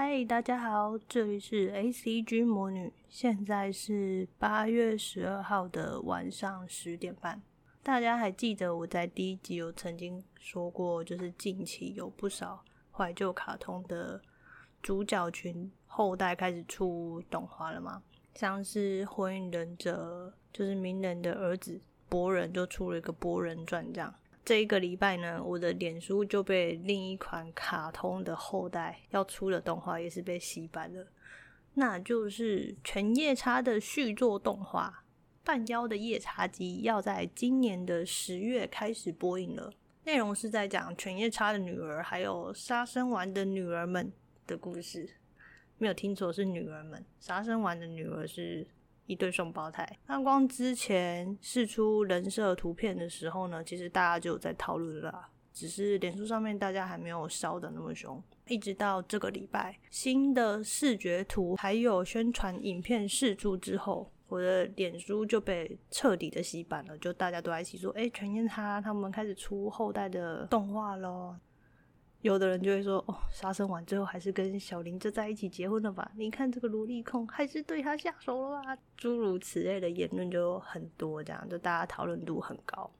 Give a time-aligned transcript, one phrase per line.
[0.00, 7.42] 嗨，大家好，这里是 ACG 魔女，现在是八月十二号的晚上十点半。
[7.82, 14.22] 大家还记得我在第一集有曾经说过，就是近期有不少怀旧卡通的
[14.80, 18.00] 主角群后代开始出动画了吗？
[18.36, 24.14] 像是火影忍者，就是鸣人的儿子博人就出了一个博人传这样。
[24.48, 31.06] 这一个礼拜呢，我的脸书就被另一款卡通的后代要出的动画也是被洗版了，
[31.74, 35.04] 那就是犬夜叉的续作动画
[35.46, 39.70] 《半妖的夜叉姬》要在今年的十月开始播映了。
[40.04, 44.10] 内容是在讲犬夜叉的女儿还有杀生丸的女儿们
[44.46, 45.10] 的故事，
[45.76, 47.04] 没有听错，是女儿们。
[47.20, 48.66] 杀生丸的女儿是。
[49.08, 49.84] 一对双胞胎。
[50.06, 58.22] 那光之前释出人设图片的时候呢，其实大家就有在讨论了，只是脸书上面大家还没有烧得那么凶。
[58.46, 71.38] 一直到这个礼拜，新的视觉图还有宣传影片释出之后，我的脸书就被彻底的洗版了，就大家都在一起说：“哎，犬夜叉他们开始出后代的动画咯。”
[72.20, 76.10] 有的人就会说：“哦，杀生丸最后还是跟小林就在一起结婚了吧？
[76.16, 82.90] 你看这个萝莉控还是对他下手了吧？”诸如此类的言论就很多，这样就大家讨论度很高。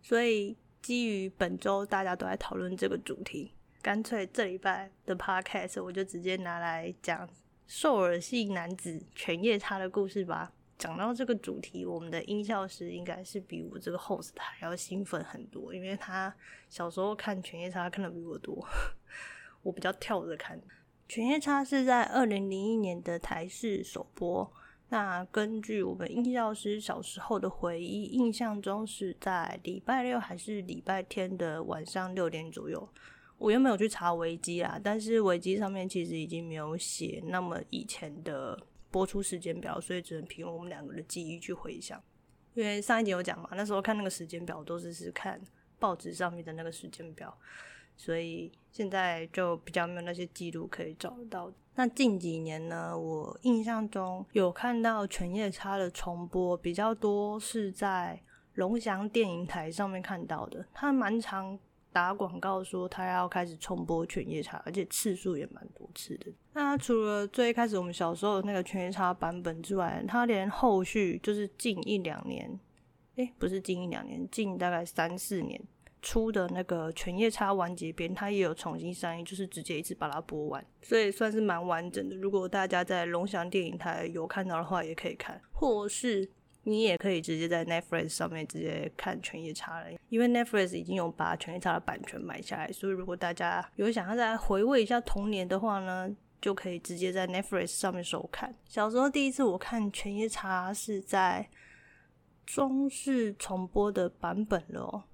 [0.00, 3.52] 所以基于本周大家都在讨论这个主题，
[3.82, 7.28] 干脆这礼拜的 podcast 我就直接拿来讲
[7.66, 10.52] 兽耳系男子犬夜叉的故事吧。
[10.82, 16.34] 讲到这个主题，我们的音效师应该是比我这个 host 还要兴奋很多，因为他
[16.68, 18.66] 小时候看《犬夜叉》看的比我多，
[19.62, 20.58] 我比较跳着看。
[21.08, 24.52] 《犬夜叉》是在二零零一年的台视首播。
[24.88, 32.88] 那根据我们音效师小时候的回忆，印象中是在礼拜六还是礼拜天的晚上六点左右。
[33.38, 38.58] 我原本有去查维基啊，但是维基上面其实已经没有写那么以前的。
[38.92, 42.00] 播出时间表，所以只能凭我们两个的记忆去回想。
[42.54, 45.40] 因为上一集有讲嘛，那时候看那个时间表都是是看
[45.78, 47.36] 报纸上面的那个时间表，
[47.96, 51.50] 所以现在就比较没有那些记录可以找得到。
[51.74, 58.20] 那近几年呢，我印象中有看到《犬夜叉》的重播比较多，是在
[58.54, 61.58] 龙翔电影台上面看到的，它蛮长。
[61.92, 66.32] 打广告说他要开始重播《犬夜叉》，而且次数也蛮多次的。
[66.54, 72.58] 那除了最一开始我们小时候那个《犬夜叉》版本之外，他连后续就是近一两年，
[73.16, 75.60] 诶，不是近一两年，近大概三四年
[76.00, 82.16] 出的那个《犬夜叉》完结篇，他也有重新上映，就是直接一次把它播完，所以算是蛮完整的。
[82.16, 86.30] 如果大家在龙翔电影台有看到的话，也可以看，或是。
[86.64, 96.08] 你也可以直接在 Netflix 上面直接看《犬夜叉》了，因为 Netflix 已经有把《犬夜叉》的版权买下来，所以如果大家有想要再回味一下童年的话呢，
[96.40, 98.54] 就可以直接在 Netflix 上面收看。
[98.66, 101.48] 小时候第一次我看《犬夜叉》是在
[102.46, 105.04] 中式重播的版本咯。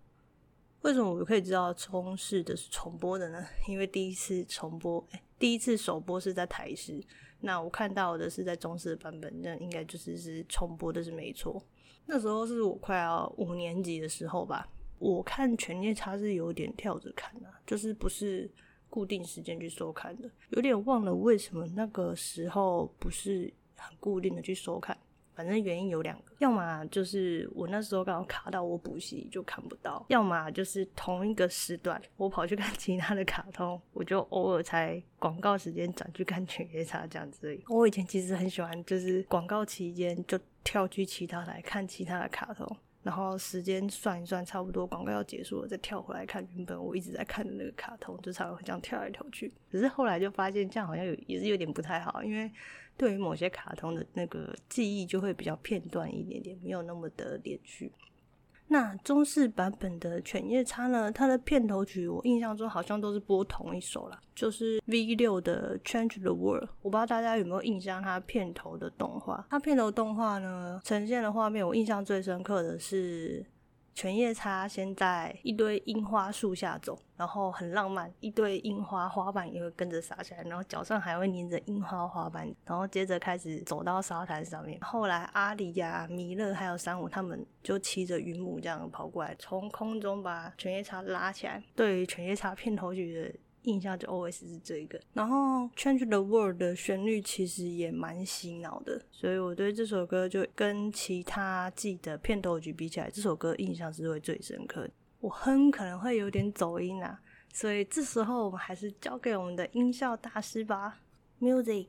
[0.83, 3.45] 为什么我可以知道中式的是重播的呢？
[3.67, 7.03] 因为第一次重播，哎，第一次首播是在台视。
[7.41, 11.63] 那我看到的是在中式的版本，那应该就是是重播的是没错。
[12.07, 14.69] 那时候是我快要五年级的时候吧。
[14.99, 18.51] 我看《犬夜叉》是有点跳着看的，就是不是
[18.91, 24.99] 固定时间去收看的，有点忘了为什么那个时候不是很固定的去收看。
[25.39, 37.57] 反正原因有两个，要么就是我那时候刚好卡到我补习就看不到，要么就是同一个时段我跑去看其他的卡通，我就偶尔才广告时间转去看犬夜叉这样子。
[37.69, 42.67] 我以前其实很喜欢，就是广告期间就跳去其他来看其他的卡通。
[43.05, 49.51] 然后时间算一算，差不多广告要结束了，再跳回来看原本我一直在看的那个卡通，就常常这样跳来跳去。
[49.71, 52.51] 可是后来就发现这样好像有也是有点不太好，因为
[52.99, 57.91] 对于某些卡通的那个记忆就会比较片段一点点，没有那么的连续。
[58.71, 61.11] 那中式版本的《犬夜叉》呢？
[61.11, 66.65] 它的片头曲我印象中好像都是播同一首啦，就是 V 六的《Change the World》。
[66.83, 69.47] 我不知道大家有没有印象，它片头的动画。
[69.49, 73.47] 它片头动画呢，呈现的画面，我印象最深刻的是。
[73.99, 84.81] 犬夜叉先在一堆樱花树下走，然后很浪漫，一堆樱花花瓣也会跟着洒下来，然后脚上还会粘着樱花花瓣，然后接着开始走到沙滩上面。
[84.83, 91.61] 后来阿里呀、弥勒还有山武他们就骑着云母这样跑过来，从空中把犬夜叉拉起来。
[91.75, 93.35] 对于犬夜叉片头曲的。
[93.63, 95.37] 印象就 always 是这个，然后
[95.75, 104.91] 《Change the World》的旋律其实也蛮洗脑的，所以我对这首歌就跟其他季的片头曲比起来，这首歌印象是会最深刻的。
[105.21, 107.21] 我哼可能会有点走音啊，
[107.53, 111.01] 所以这时候我们还是交给我们的音效大师吧。
[111.41, 111.87] Music。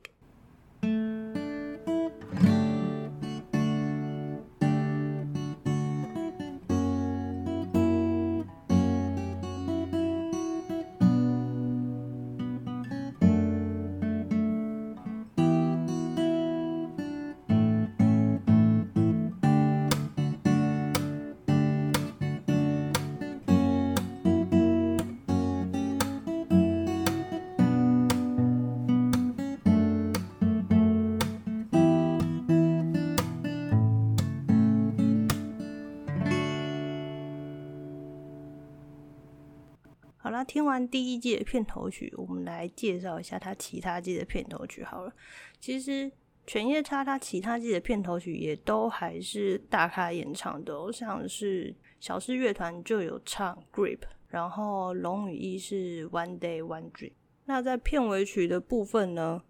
[40.30, 44.84] 好了，听完第一季的片头曲，我们来介绍一下他其他季的片头曲。
[44.84, 45.12] 好了，
[45.58, 46.08] 其实
[46.46, 53.96] 犬夜叉他其他季的片头曲也都还是大咖演唱的哦，像是小室乐团就有唱《Grip》，
[54.28, 57.08] 然后龙与翼是《One Day One Dream》。
[57.46, 59.42] 那在片尾曲的部分呢？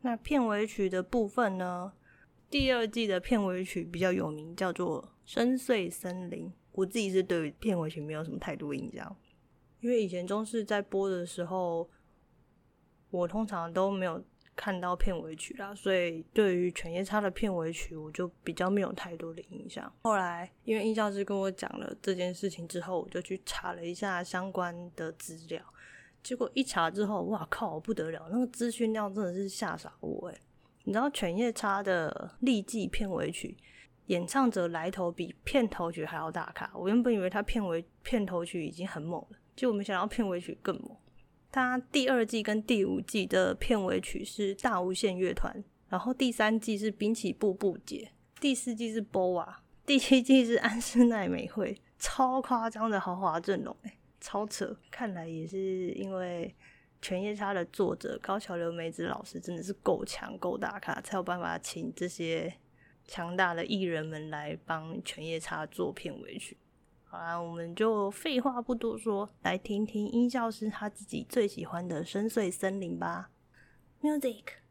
[0.00, 1.92] 那片尾曲的部分呢？
[2.50, 6.48] 第二季的片尾曲比较有名，叫做《深邃森林》。
[6.72, 9.16] 我自己是对片尾曲没有什么太多印象。
[9.84, 11.86] 因为以前中视在播的时候，
[13.10, 14.24] 我通常都没有
[14.56, 19.92] 看到片尾曲啦，所以对于犬夜叉的片尾曲，我就比较没有太多的印象。
[20.04, 25.62] 后来，因为音效师跟我讲了这件事情之后，我就去查了一下相关的资料，
[26.22, 30.40] 结果一查之后，哇靠，不得了，那个资讯量真的是吓傻我诶。
[30.84, 33.54] 你知道犬夜叉的历季片尾曲
[34.06, 39.36] 演唱者来头比片头曲还要大咖，我原本以为他片尾片头曲已经很猛了。
[39.56, 40.96] 就我们想要片尾曲更猛，
[41.52, 48.10] 它第二季跟第五季的片尾曲是大无限乐团，然后第三季是滨崎步步姐，
[48.40, 49.54] 第四季是 BoA，
[49.86, 54.76] 第七季是安室奈美惠，超夸张的豪华阵容，欸，超扯！
[54.90, 56.52] 看来也是因为
[57.00, 62.52] 犬夜叉的作者高桥留美子老师真的是够强够大咖，才有办法请这些
[63.06, 66.56] 强大的艺人们来帮犬夜叉做片尾曲。
[67.14, 73.30] 好啦，我们就废话不多说，来听听音效师他自己最喜欢的深邃森林吧。
[74.02, 74.63] Music。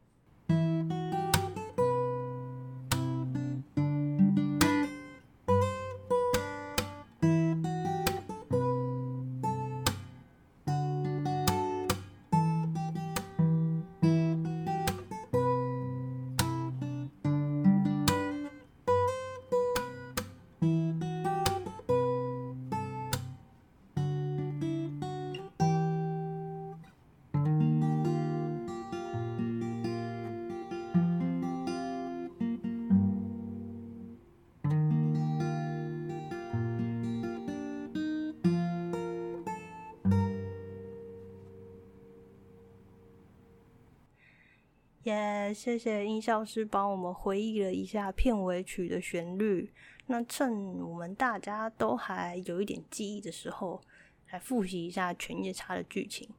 [45.04, 49.70] 也、谢谢音效师帮我们回忆了一下片尾曲的旋律。
[50.06, 53.82] 那趁我们大家都还有一点记忆的时候，
[54.30, 56.26] 来复习一下《犬夜叉》的剧情。《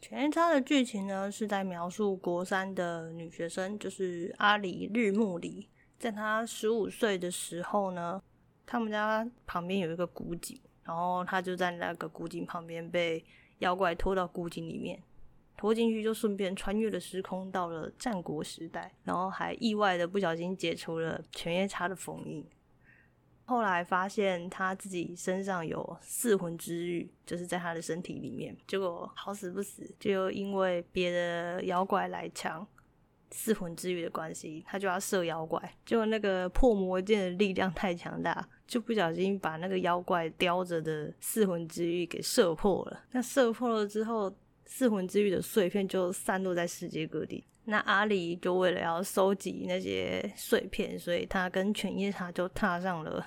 [0.00, 5.68] 犬夜叉》的剧情呢，是在描述国三的女学生，就是阿离日暮里，
[5.98, 8.22] 在她十五岁的时候呢，
[8.64, 13.24] 他们家旁边有一个古井，然后她就在那个古井旁边被
[13.58, 15.02] 妖怪拖到古井里面。
[15.58, 22.46] 拖进去就顺便穿越了时空，到了战国时代，然后还意外的不小心解除了犬夜叉的封印。
[23.44, 28.56] 后来发现他自己身上有四魂之玉，就是在他的身体里面。
[28.66, 32.64] 结果好死不死，就因为别的妖怪来抢
[33.30, 35.60] 四魂之玉的关系，他就要射妖怪。
[35.84, 43.00] 结果那个破魔剑的力量太强大，就不小心把那个妖怪叼着的四魂之玉给射破了。
[43.12, 44.30] 那射破了之后，
[44.68, 47.42] 四魂之玉的碎片就散落在世界各地。
[47.64, 53.26] 那阿离就为了要收集那些碎片，所以他跟犬夜叉就踏上了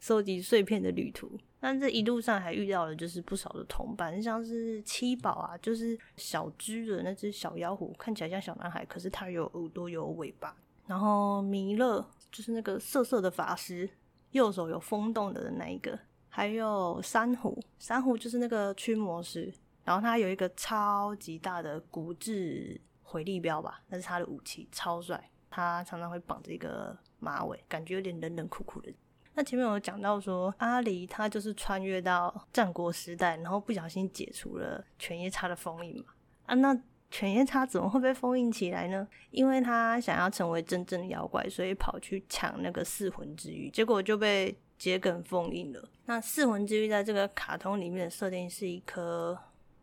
[0.00, 1.38] 收集碎片的旅途。
[1.60, 10.54] 但这一路上还遇到了就是不少的同伴，像是七宝啊，就是小只的那只小妖狐，看起来像小男孩，可是他有耳朵有尾巴。
[10.86, 13.88] 然后弥勒就是那个色色的法师，
[14.32, 15.98] 右手有风洞的那一个。
[16.28, 19.50] 还有珊瑚，珊瑚就是那个驱魔师。
[19.84, 25.30] 然后他有一个超级大的骨质回力镖吧，那是他的武器，超帅。
[25.50, 28.92] 他常常会绑着一个马尾，感觉有点冷冷酷酷的。
[29.34, 36.06] 那前面有讲到说，阿离他就是穿越到战国时代，然后不小心解除了犬夜叉的封印嘛。
[36.46, 36.76] 啊，那
[37.08, 39.06] 犬夜叉怎么会被封印起来呢？
[39.30, 45.88] 因为他想要成为真正的妖怪，所以跑去抢那个四魂之玉，结果就被桔梗封印了。
[46.06, 49.38] 那四魂之玉在这个卡通里面的设定是一颗。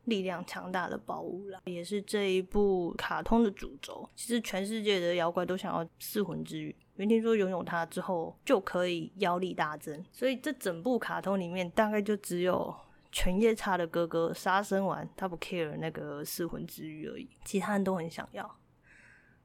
[0.05, 4.08] 力量强大的宝物啦，也是这一部卡通的主轴。
[4.15, 12.74] 其实全世界的妖怪都想要四魂之玉，因为听说拥有它之后就可以妖力大增，所以这整部卡通里面大概就只有
[13.12, 18.43] 犬夜叉的哥哥杀生丸，他不 care 那个四魂之玉而已，其他人都很想要。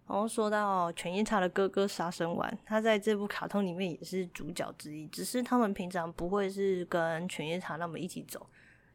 [0.08, 8.46] 然后说到犬夜叉的哥哥杀生丸，他在这部卡通里面也是主角之一，只是他们平常不会是跟犬夜叉那么一起走。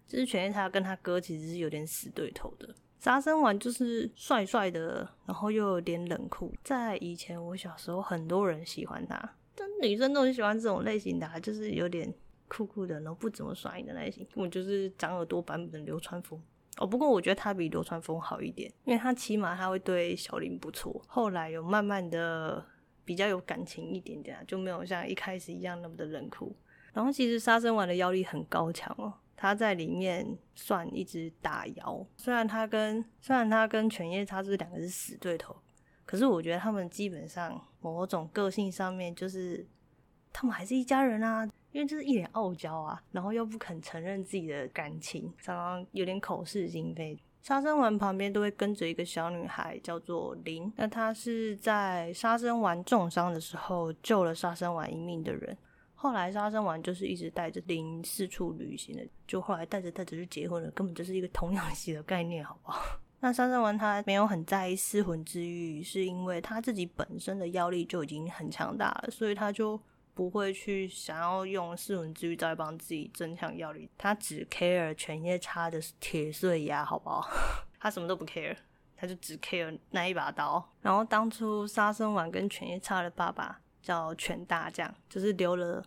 [0.08, 2.74] 就是犬夜叉跟他哥其实是有点死对头的。
[3.00, 6.54] 杀生丸就是帅帅的，然后又有点冷酷。
[6.64, 12.14] 在以前我小时候，很多人喜欢他，但女生都很喜欢这种类型的，就是有点
[12.48, 16.40] 酷酷的，然后不怎么帅的类型，我就是长耳朵版本的流川枫。
[16.78, 21.02] 哦，不过我觉得他比流川枫好一点，因为他起码他会对小林不错。
[21.08, 22.64] 后来有慢慢的
[23.04, 26.56] 比较有感情一点点，就没有像一开始一样那么的冷酷。
[26.94, 29.12] 然后其实杀生丸的妖力很高强哦。
[29.42, 35.56] 他在里面算一只大妖，虽然他跟虽然他跟犬夜叉这两个是死对头，
[36.06, 39.66] 可是我觉得他们基本上某种个性上面就是
[40.32, 47.18] 他们还是一家人啊，因为就是一脸傲娇啊，然后又不肯承认自己的感情，常常有点口是心非。
[47.42, 55.58] 杀生丸旁边都会跟着一个小女孩，叫做铃，那她是在杀生丸重伤的时候救了杀生丸一命的人。
[56.02, 62.82] 后来杀生丸就是一直带着铃四处旅行的，就后来带着带着就结婚了，根本就是一个童养媳的概念，好不好？
[63.22, 69.80] 那杀生丸他没有很在意四魂之玉，是因为他自己本身的妖力就已经很强大了，所以他就
[70.16, 77.30] 不会去想要用四魂之玉再帮自己增强妖力，他只 care 犬夜叉的铁碎牙，好不好？
[77.80, 78.58] 他什么都不 care，
[78.98, 80.68] 他就只 care 那一把刀。
[80.82, 83.62] 然后当初杀生丸跟犬夜叉的爸爸。
[83.82, 85.84] 叫犬大将，就是留了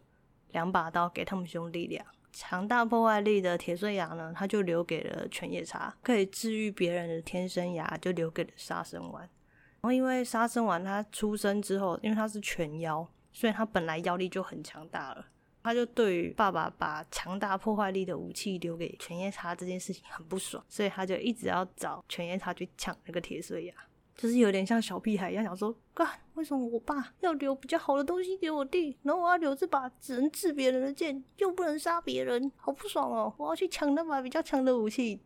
[0.53, 2.05] 两把刀给他们兄弟俩。
[2.33, 5.95] 强大破坏力的铁碎牙呢，他就留给了犬夜叉。
[6.03, 9.23] 可以治愈别人的天生牙，就留给了杀生丸。
[9.23, 15.27] 然后因为杀生丸他出生之后，因为他是犬妖，所以他本来妖力就很强大了。
[15.63, 23.75] 他就对于爸爸把强大破坏力的武器留给犬夜叉这件事情很不爽，所以他就一直要找犬夜叉去抢那个铁碎牙。
[24.17, 33.35] 就是有点像小屁孩一样，想说，干，为什么我爸要留比较好的东西给我弟，然后我要留这把只能治别人的剑，又不能杀别人，好不爽哦！
[33.37, 35.21] 我要去抢那把比较强的武器，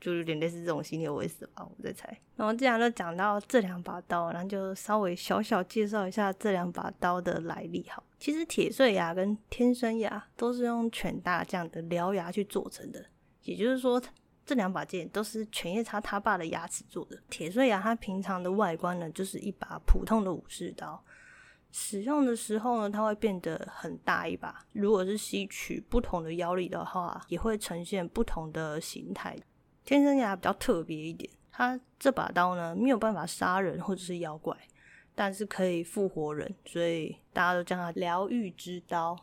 [0.00, 2.08] 就有点类似这种心理为思吧，我在猜。
[2.34, 7.86] 然后既然都讲到这两把刀，然后就稍微小小介绍一下这两把刀的来历。
[7.88, 13.06] 好，其实铁碎牙跟天生牙都是用犬大将的獠牙去做成的，
[13.44, 14.02] 也就是说。
[14.46, 17.18] 这两把剑都是犬夜叉他爸的牙齿做的。
[17.30, 21.02] 铁碎牙它平常的外观呢，就是一把普通的武士刀。
[21.72, 24.64] 使用的时候呢，它会变得很大一把。
[24.72, 29.36] 如果是吸取不同的妖力的话，也会呈现不同的形态。
[29.84, 34.56] 天生牙比较特别一点，它这把刀呢，没有办法杀人或者是妖怪，
[35.14, 39.16] 但是可以复活人，所以大家都叫它疗愈之刀。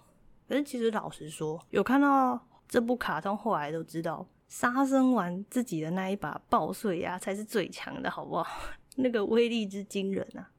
[0.50, 2.38] 可是其实老实说，有看到
[2.68, 4.28] 这部卡通，后来都知道。
[4.52, 8.46] 杀生丸自己的那一把爆碎牙才是最强的，好不好？
[8.98, 10.52] 那个威力之惊人啊！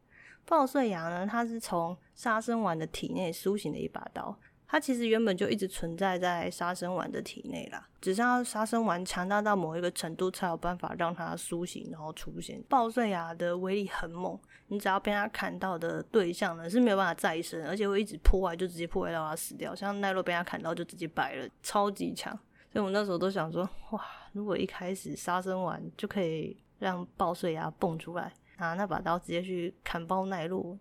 [0.46, 4.34] 爆碎牙呢，它是从杀生丸的体内苏醒的一把刀，
[4.66, 12.62] 它其实原本就一直存在在杀生丸的体内啦，只是要杀生丸强大到某一个程度，才有办法让它苏醒，然后出现。
[12.70, 19.74] 爆碎牙的威力很猛，你只要被它砍到的对象呢是没有办法再生，而且会一直破坏，就直接破坏到它死掉。
[19.74, 22.36] 像奈落被它砍到就直接摆了，超级强。
[22.72, 24.02] 所以我那时候都想说，哇，
[24.32, 30.78] 如果一开始杀生丸就可以让爆碎牙蹦出来，拿那把刀直接去砍爆奈落，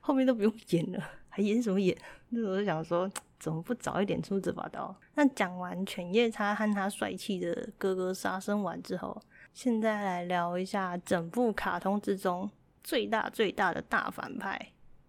[0.00, 1.96] 后面都不用演了，还演什么演？
[2.28, 4.94] 那时候就想说，怎么不早一点出这把刀？
[5.16, 9.20] 那讲完犬夜叉和他帅气的哥哥杀生丸之后，
[9.52, 12.48] 现在来聊一下整部卡通之中
[12.84, 14.68] 最大最大的大反派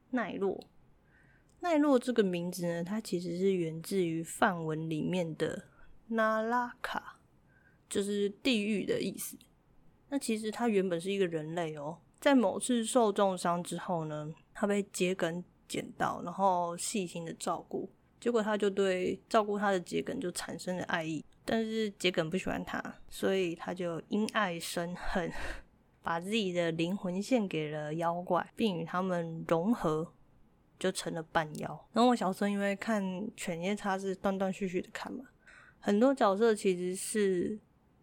[0.09, 0.59] 奈落。
[1.59, 5.65] 奈落这个名字呢，它其实是源自于梵文里面的。
[6.07, 7.19] 那拉卡
[7.89, 9.37] 就是地狱的意思。
[10.09, 17.91] 那其实他原本是一个人类哦，在某次受重伤之后呢，他被桔梗捡到，然后细心的照顾。
[18.19, 25.29] 结果他就对照顾他的桔梗就产生了爱意，但是桔梗不喜欢他，所以他就因爱生恨，
[26.01, 30.13] 把自己的灵魂献给了妖怪，并与他们融合，
[30.79, 31.89] 就成了半妖。
[31.91, 33.03] 然后我小时候因为看
[33.35, 35.25] 犬夜叉是断断续续的看嘛。
[35.85, 37.59] 很多角色其实是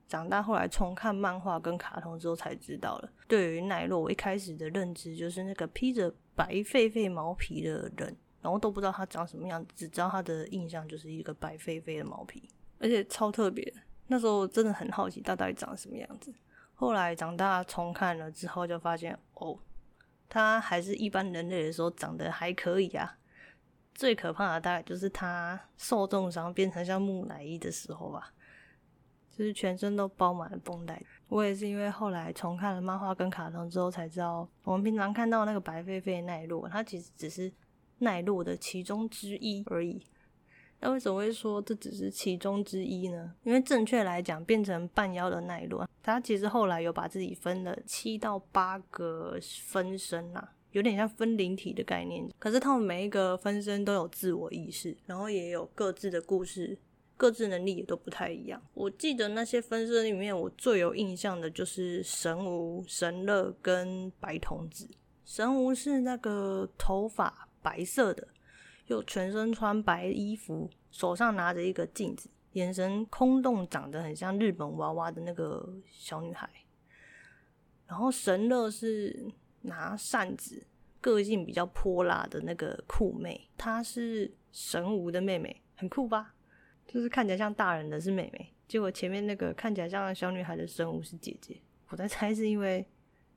[0.07, 3.11] 长大后来重看漫画跟卡通之后才知道了。
[3.27, 12.47] 对于奈落，我一开始的认知就是那个披着白狒狒毛皮的人，然后都不知道他长什么样，只知道他的印象就是一个白狒狒的毛皮，
[12.79, 13.73] 而且超特别。
[14.09, 16.31] 那时候真的很好奇，他到底长什么样子。
[16.75, 19.59] 后来长大重看了之后，就发现哦，
[20.29, 23.17] 他还是一般人类的时候长得还可以啊。
[24.01, 28.33] 最可怕的大概就是他受重伤变成像木乃伊的时候吧，
[29.29, 31.03] 就是全身都包满了绷带。
[31.29, 37.53] 我也是因为后来重看了漫画跟卡通之后才知道，我们平常看到那个白费费奈落，它其实只是
[37.99, 40.03] 奈落的其中之一而已。
[40.79, 43.35] 那为什么会说这只是其中之一呢？
[43.43, 50.55] 因为正确来讲，变成半妖的奈落，它其实后来有把自己分了七到八个分身啦。
[50.73, 56.79] 有点像分灵体的概念，可是他们每一个分身都有自我意识，然后也有各自的故事，
[57.17, 58.63] 各自能力也都不太一样。
[58.75, 64.89] 我记得那些分身里面，我最有印象的就是神无、神乐跟白童子。
[65.25, 68.29] 神无是那个头发白色的，
[68.87, 76.49] 又全身穿白衣服，手上拿着一个镜子，眼神空洞，长得很像日本娃娃的那个小女孩。
[77.89, 79.33] 然后神乐是。
[79.63, 80.67] 拿扇子，
[81.01, 86.35] 个性比较泼辣的那个酷妹，她是神无的妹妹，很酷吧？
[86.87, 91.57] 就是看起来像大人的是妹妹，结果前面那个看起来像小女孩的神无是姐姐。
[91.89, 92.87] 我在猜是因为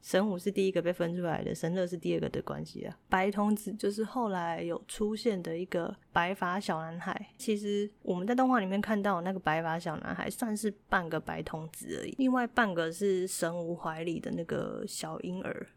[0.01, 2.97] 神无是第一个被分出来的，神乐是第二个的关系啊。
[3.09, 7.29] 白童子就是后来有出现的一个白发小男孩。
[7.37, 15.67] 其实我们在动画里面看到那个白发小男孩算是半个白童子而已，另外半个是神无怀里的那个小婴儿。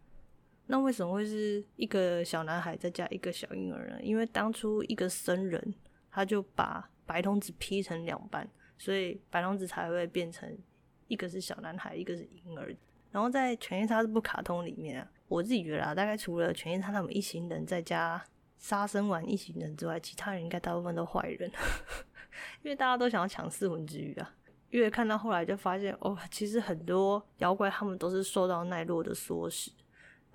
[0.67, 3.99] 那为什么会是一个小男孩再加一个小婴儿呢？
[4.03, 5.75] 因为当初一个僧人
[6.11, 10.59] 他就把白童子劈成两半，所以白童子才会变成
[11.07, 12.75] 一个是小男孩，一个是婴儿。
[13.13, 18.23] 然后在《犬夜叉》这部卡通里面啊，我自己觉得啊，大概除了犬夜叉他们一行人再加
[18.59, 21.51] 杀生丸一行人之外，其他人应该大部分都坏人，
[22.63, 24.35] 因为大家都想要抢四魂之玉啊。
[24.69, 29.71] 因为看到后来就发现，哦，其实很多妖怪他们都是受到奈落的唆使。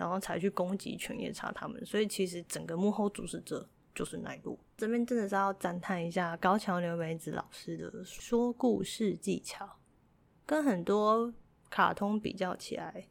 [0.02, 4.58] 然后才去攻击犬夜叉他们，所以其实整个幕后主使者就是奈落。
[4.76, 9.78] 这边真的是要赞叹一下高桥留美子老师的说故事技巧，
[10.44, 11.32] 跟很多
[11.70, 13.10] 卡通比较起来。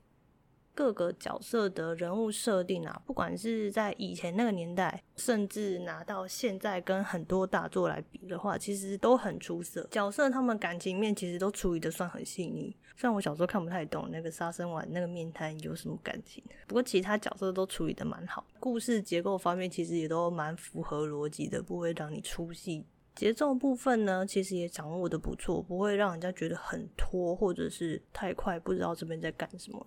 [0.81, 9.87] 各个角色的人物设定啊，不管是在以前那个年代，甚至拿到现在跟很多大作来比的话，其实都很出色。
[9.91, 12.75] 角色他们感情面其实都处理得算很细腻。
[12.97, 18.47] 虽然我小时候看不太懂那个杀生丸那个面瘫有什么感情，不过其他角色都处理得蛮好。
[18.59, 22.87] 故事结构方面其实也都蛮符合逻辑的，不会让你出戏。
[23.15, 29.87] 节奏部分呢，其实也掌握得不错，不会让人家觉得很拖，或者是太快，不知道这边在干什么。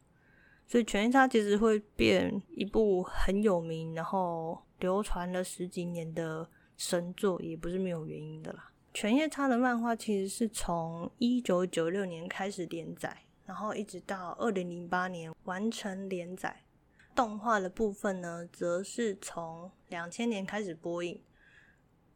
[0.73, 8.71] 所以《犬夜叉》其实会变一部很有名，然后流传了十几年的神作，也不是没有原因的啦。
[8.99, 16.63] 《犬夜叉》的漫画其实是从一九九六年开始连载，然后一直到二零零八年完成连载。
[17.13, 21.21] 动画的部分呢，则是从两千年开始播映。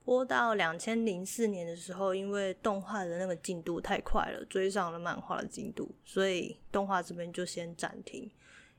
[0.08, 8.32] 播到两千零四年的时候，因为动画的那个进度太快了，追上了漫画的进度，所以动画这边就先暂停，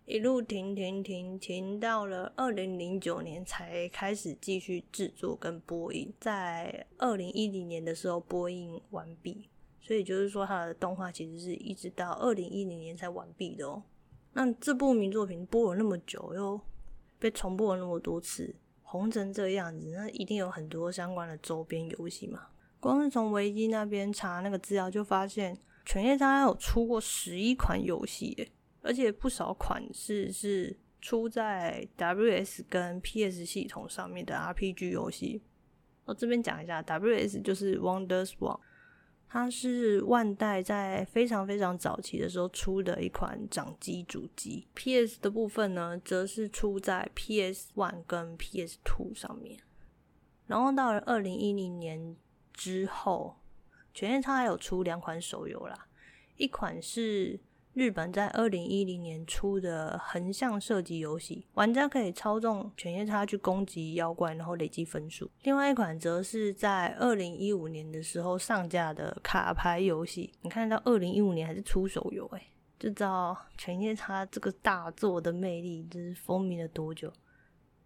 [0.06, 9.50] 一路停停停停到了二零零九年才开始继续制作跟播映，在二零一零年的时候播映完毕，
[9.82, 13.82] 所以就是说它的动画其实是一直到二零一零年才完毕的哦。
[14.32, 16.58] 那这部名作品播了那么久，又
[17.18, 18.54] 被重播了那么多次。
[18.90, 22.46] 红成这样子，那一定有很多相关的周边游戏嘛。
[22.80, 35.42] 光是从维基那边查那个资料，就发现《犬夜叉》有出过十一款游戏，而且不少款式是出在 WS 跟 PS 系统上面的 RPG 游戏。
[36.06, 38.58] 我这边讲一下，WS 就是 WonderSwan。
[39.28, 49.60] 它是万代在非常非常早期的时候出的一款掌机主机，PS 的部分呢，则是出在 PS One 跟 PS Two 上面。
[50.46, 52.16] 然后到了二零一零年
[52.54, 53.36] 之后，
[53.92, 55.88] 犬夜叉还有出两款手游啦，
[56.36, 57.40] 一款是。
[57.78, 65.30] 日本在二零一零年出的横向射击游戏，玩家可以操纵犬夜叉去攻击妖怪，然后累积分数。
[65.44, 70.32] 另外一款则是在二零一五年的时候上架的卡牌游戏。
[70.42, 72.42] 你看到二零一五年还是出手游，哎，
[72.80, 77.12] 就知道犬夜叉这个大作的魅力，就是风靡了多久？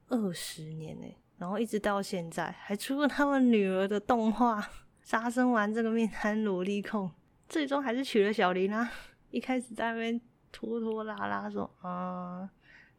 [0.09, 4.67] 二十年呢，然后一直到现在还出了他们女儿的动画。
[5.03, 7.11] 杀生丸这个面瘫萝莉控，
[7.49, 8.91] 最终还是娶了小林啊。
[9.33, 10.21] 一开始在那边
[10.53, 12.49] 拖拖拉拉说，啊、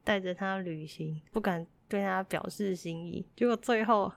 [0.04, 4.12] 带着他旅行，不敢对他表示心意，结果最后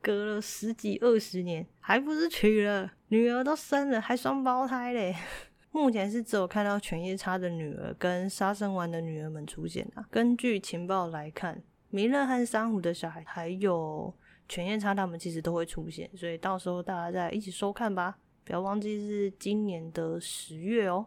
[0.00, 5.14] 隔了十几二十年，还不是娶了，女儿都生了，还双胞胎嘞。
[5.72, 10.06] 目前是只有看到犬夜叉的女儿跟杀生丸的女儿们出现啊。
[10.10, 14.14] 根据情报来看，弥勒和珊瑚的小孩还有
[14.48, 18.16] 犬夜叉他们其实都会出现，所以到时候大家再一起收看吧。
[18.44, 21.04] 不要忘记是今年的十月哦。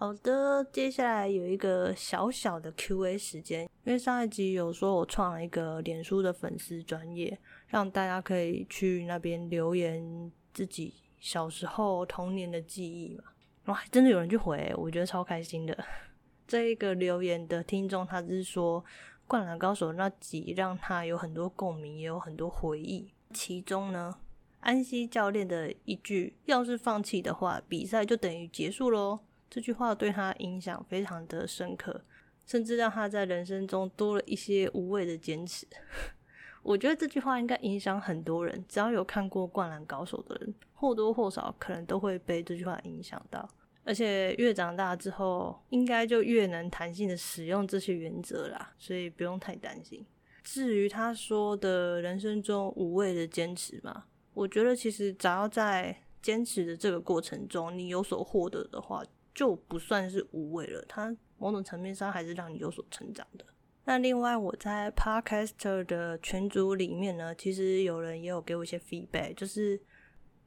[0.00, 13.24] 好的，接下来有一个小小的 Q&A 时间，因为上一集有说我创了一个脸书的粉丝专业，让大家可以去那边留言自己小时候童年的记忆嘛。
[13.66, 15.76] 哇，真的有人去回，我觉得超开心的。
[16.48, 18.82] 这一个留言的听众，他是说
[19.26, 23.12] 《灌篮高手》那集让他有很多共鸣，也有很多回忆。
[23.34, 24.16] 其中呢，
[24.60, 29.20] 安西教练的一句“要是放弃的话，比赛就等于结束喽”。
[29.50, 32.00] 这句话对他影响非常的深刻，
[32.46, 35.66] 甚至让他在人生中多了一些无谓的坚持。
[36.62, 43.48] 我觉得这句话应该影响很多人，只要有看过《灌篮高手》的人，或多或少可能都会被这句话影响到。
[43.82, 50.06] 而且越长大之后，应该就越能弹性的使用这些原则啦，所以不用太担心。
[50.44, 59.02] 至于他说的人生中无谓的坚持嘛，我觉得其实只要在坚持的这个过程中，你有所获得的话。
[59.40, 63.46] 就不算是无谓了，它某种层面上还是让你有所成长的。
[63.86, 69.80] 那另外，我在 Podcaster 的群组里面呢，其实有人也有给我一些 feedback，就是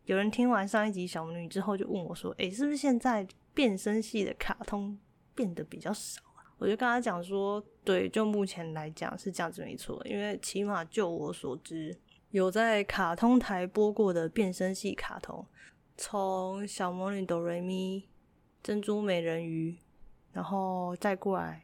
[0.06, 4.95] 有人听完上一集小魔女之后，就问我说：“诶，是不是现在变声系的卡通
[5.34, 11.97] 变得比较少啊？”我就跟他讲说：“对，就目前来讲是这样子没错，因为起码就我所知，
[12.29, 15.43] 有在卡通台播过的变声系卡通，
[15.97, 18.08] 从小魔女哆瑞咪。”
[18.63, 19.76] 珍珠美人鱼，
[20.32, 21.62] 然后再过来，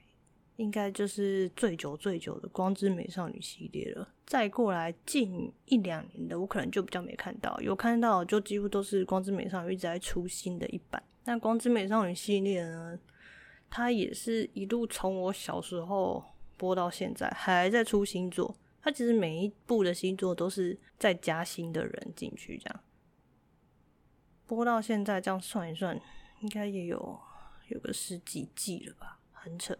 [0.58, 4.08] 应该就是最久最久的光之美少女系列了。
[4.26, 11.02] 再过来近一两年的，我可能就比较没看到，有看到就几乎都是光之美少女一直在出新的一版。
[11.24, 13.00] 那光之美少女系列呢，
[13.70, 16.24] 它也是一路从我小时候
[16.58, 18.56] 播到现在，还在出新作。
[18.82, 22.80] 它其实每一部的新作都是在加新的人进去，这样
[24.46, 26.00] 播到现在，这样算一算。
[26.42, 27.20] 应该也有
[27.68, 29.78] 有个十几季了吧，很扯，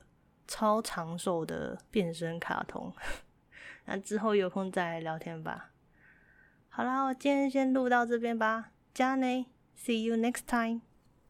[0.48, 2.94] 超长寿的变身卡通。
[3.86, 5.72] 那之后有空再聊天吧。
[6.68, 10.82] 好啦，我今天先录到这边吧，加内，See you next time。